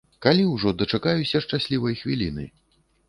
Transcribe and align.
Калі 0.25 0.45
ўжо 0.53 0.71
дачакаюся 0.79 1.41
шчаслівай 1.45 1.99
хвіліны? 2.01 2.49